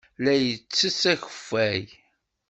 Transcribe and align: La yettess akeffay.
La 0.23 0.33
yettess 0.45 1.01
akeffay. 1.13 1.83